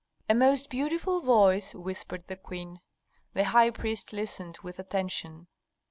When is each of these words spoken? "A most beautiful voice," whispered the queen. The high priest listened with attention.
"A 0.27 0.33
most 0.33 0.71
beautiful 0.71 1.21
voice," 1.21 1.75
whispered 1.75 2.25
the 2.25 2.35
queen. 2.35 2.81
The 3.35 3.43
high 3.43 3.69
priest 3.69 4.11
listened 4.11 4.57
with 4.63 4.79
attention. 4.79 5.45